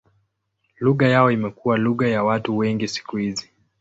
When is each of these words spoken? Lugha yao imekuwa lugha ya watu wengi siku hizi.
Lugha 0.79 1.07
yao 1.07 1.31
imekuwa 1.31 1.77
lugha 1.77 2.07
ya 2.07 2.23
watu 2.23 2.57
wengi 2.57 2.87
siku 2.87 3.17
hizi. 3.17 3.49